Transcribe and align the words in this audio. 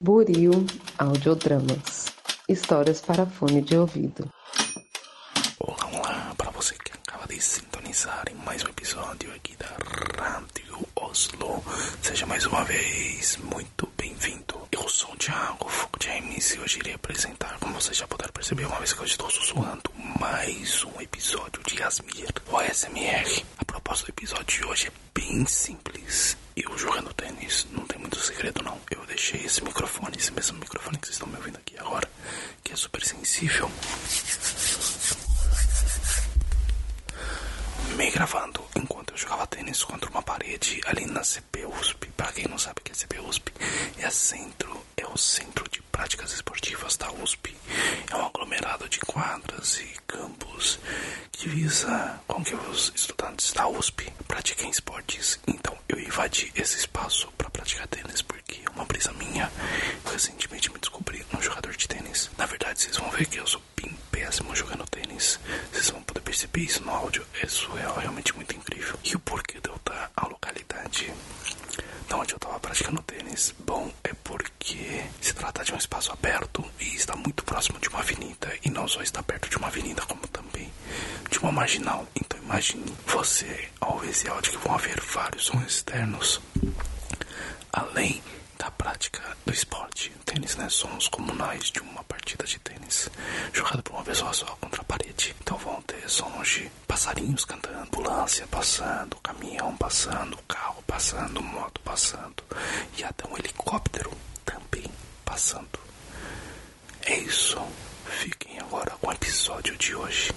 Buril 0.00 0.64
Audiodramas 0.96 2.06
Histórias 2.48 3.00
para 3.00 3.26
fone 3.26 3.60
de 3.62 3.76
ouvido. 3.76 4.30
Olá, 5.58 5.86
olá, 5.92 6.34
para 6.36 6.50
você 6.52 6.74
que 6.76 6.92
acaba 6.92 7.26
de 7.26 7.40
sintonizar 7.40 8.22
em 8.30 8.34
mais 8.44 8.62
um 8.62 8.68
episódio 8.68 9.34
aqui 9.34 9.56
da 9.56 9.66
Rádio 10.22 10.86
Oslo. 10.94 11.64
Seja 12.00 12.26
mais 12.26 12.46
uma 12.46 12.62
vez 12.62 13.38
muito 13.38 13.88
bem-vindo. 13.96 14.68
Eu 14.70 14.88
sou 14.88 15.12
o 15.12 15.16
Thiago 15.16 15.68
Fogo 15.68 15.98
James 16.00 16.54
e 16.54 16.60
hoje 16.60 16.78
irei 16.78 16.94
apresentar, 16.94 17.58
como 17.58 17.74
vocês 17.74 17.96
já 17.96 18.06
puderam 18.06 18.32
perceber, 18.32 18.66
uma 18.66 18.78
vez 18.78 18.92
que 18.92 19.00
eu 19.00 19.04
estou 19.06 19.28
sussurrando, 19.28 19.82
mais 20.20 20.84
um 20.84 21.00
episódio 21.00 21.60
de 21.66 21.82
Asmir, 21.82 22.28
o 22.52 22.60
SMR. 22.72 23.44
A 23.58 23.64
proposta 23.64 24.06
do 24.06 24.10
episódio 24.10 24.46
de 24.46 24.64
hoje 24.64 24.86
é 24.86 24.92
bem 25.20 25.44
simples. 25.46 26.36
Eu 26.56 26.76
jogando 26.78 27.12
tênis, 27.14 27.66
não 27.72 27.84
tem 27.86 27.98
muito 27.98 28.18
segredo 28.20 28.62
não. 28.62 28.78
Eu 28.90 29.07
deixei 29.18 29.44
esse 29.44 29.62
microfone, 29.64 30.16
esse 30.16 30.32
mesmo 30.32 30.58
microfone 30.58 30.96
que 30.96 31.08
vocês 31.08 31.16
estão 31.16 31.28
me 31.28 31.36
ouvindo 31.36 31.56
aqui 31.58 31.76
agora, 31.76 32.08
que 32.62 32.72
é 32.72 32.76
super 32.76 33.04
sensível, 33.04 33.68
me 37.96 38.10
gravando 38.12 38.64
enquanto 38.76 39.10
eu 39.10 39.16
jogava 39.16 39.44
tênis 39.48 39.82
contra 39.82 40.08
uma 40.08 40.22
parede 40.22 40.80
ali 40.86 41.04
na 41.06 41.24
CP 41.24 41.66
USP. 41.66 42.06
Para 42.16 42.32
quem 42.32 42.46
não 42.46 42.58
sabe 42.58 42.80
o 42.80 42.84
que 42.84 42.92
é 42.92 42.94
CP 42.94 43.18
USP, 43.18 43.52
é 43.98 44.08
centro, 44.08 44.84
é 44.96 45.04
o 45.06 45.16
centro 45.16 45.68
de 45.68 45.82
práticas 45.82 46.32
esportivas 46.32 46.96
da 46.96 47.10
USP. 47.12 47.56
É 48.08 48.14
um 48.14 48.24
aglomerado 48.24 48.88
de 48.88 49.00
quadras 49.00 49.80
e 49.80 49.96
campos 50.06 50.78
que 51.32 51.48
visa 51.48 52.20
com 52.28 52.44
que 52.44 52.54
os 52.54 52.92
estudantes 52.94 53.52
da 53.52 53.66
USP 53.66 54.12
pratiquem 54.28 54.70
esportes. 54.70 55.40
Então 55.46 55.76
eu 55.88 55.98
invadi 55.98 56.52
esse 56.54 56.78
espaço 56.78 57.28
para 57.36 57.50
praticar 57.50 57.88
tênis 57.88 58.22
brisa 58.88 59.12
minha 59.12 59.50
recentemente 60.10 60.72
me 60.72 60.78
descobri 60.80 61.24
um 61.36 61.40
jogador 61.40 61.76
de 61.76 61.86
tênis. 61.86 62.30
Na 62.36 62.46
verdade, 62.46 62.80
vocês 62.82 62.96
vão 62.96 63.10
ver 63.10 63.26
que 63.26 63.38
eu 63.38 63.46
sou 63.46 63.62
bem 63.80 63.96
péssimo 64.10 64.54
jogando 64.56 64.84
tênis. 64.86 65.38
Vocês 65.72 65.90
vão 65.90 66.02
poder 66.02 66.20
perceber 66.22 66.62
isso 66.62 66.82
no 66.82 66.90
áudio. 66.90 67.24
Isso 67.44 67.68
é 67.78 68.00
realmente 68.00 68.34
muito 68.34 68.56
incrível. 68.56 68.98
E 69.04 69.14
o 69.14 69.20
porquê 69.20 69.60
de 69.60 69.68
eu 69.68 69.76
estar 69.76 70.10
a 70.16 70.26
localidade 70.26 71.12
da 72.08 72.16
onde 72.16 72.32
eu 72.32 72.36
estava 72.36 72.58
praticando 72.58 73.02
tênis? 73.02 73.54
Bom, 73.60 73.92
é 74.02 74.12
porque 74.24 75.04
se 75.20 75.34
trata 75.34 75.62
de 75.62 75.72
um 75.72 75.76
espaço 75.76 76.10
aberto 76.10 76.64
e 76.80 76.94
está 76.94 77.14
muito 77.14 77.44
próximo 77.44 77.78
de 77.78 77.88
uma 77.88 78.00
avenida. 78.00 78.52
E 78.64 78.70
não 78.70 78.88
só 78.88 79.02
está 79.02 79.22
perto 79.22 79.48
de 79.48 79.56
uma 79.56 79.68
avenida, 79.68 80.02
como 80.06 80.26
também 80.28 80.72
de 81.30 81.38
uma 81.38 81.52
marginal. 81.52 82.06
Então 82.14 82.38
imagine 82.40 82.92
você 83.06 83.68
ao 83.80 83.94
ouvir 83.94 84.10
esse 84.10 84.28
áudio 84.28 84.52
que 84.52 84.58
vão 84.66 84.74
haver 84.74 85.00
vários 85.00 85.46
sons 85.46 85.66
externos. 85.66 86.40
Além 87.72 88.22
sons 90.68 91.08
comunais 91.08 91.70
de 91.70 91.80
uma 91.80 92.02
partida 92.04 92.44
de 92.44 92.58
tênis 92.58 93.08
jogada 93.52 93.82
por 93.82 93.94
uma 93.94 94.04
pessoa 94.04 94.32
só 94.32 94.46
contra 94.60 94.80
a 94.80 94.84
parede. 94.84 95.34
Então 95.40 95.56
vão 95.58 95.80
ter 95.82 96.08
sons 96.08 96.48
de 96.48 96.70
passarinhos 96.86 97.44
cantando, 97.44 97.78
ambulância 97.78 98.46
passando, 98.48 99.16
caminhão 99.16 99.76
passando, 99.76 100.36
carro 100.48 100.82
passando, 100.86 101.42
moto 101.42 101.80
passando 101.82 102.42
e 102.96 103.04
até 103.04 103.26
um 103.28 103.36
helicóptero 103.36 104.10
também 104.44 104.90
passando. 105.24 105.78
É 107.02 107.18
isso. 107.18 107.58
Fiquem 108.06 108.58
agora 108.58 108.90
com 109.00 109.08
o 109.08 109.12
episódio 109.12 109.76
de 109.76 109.94
hoje. 109.94 110.30